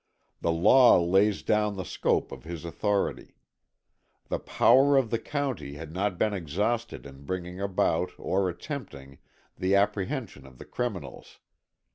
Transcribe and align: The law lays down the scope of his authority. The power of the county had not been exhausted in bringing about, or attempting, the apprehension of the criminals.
The 0.39 0.51
law 0.51 0.97
lays 0.99 1.43
down 1.43 1.75
the 1.75 1.85
scope 1.85 2.31
of 2.31 2.43
his 2.43 2.65
authority. 2.65 3.35
The 4.29 4.39
power 4.39 4.97
of 4.97 5.11
the 5.11 5.19
county 5.19 5.73
had 5.75 5.93
not 5.93 6.17
been 6.17 6.33
exhausted 6.33 7.05
in 7.05 7.23
bringing 7.25 7.61
about, 7.61 8.09
or 8.17 8.49
attempting, 8.49 9.19
the 9.55 9.75
apprehension 9.75 10.47
of 10.47 10.57
the 10.57 10.65
criminals. 10.65 11.37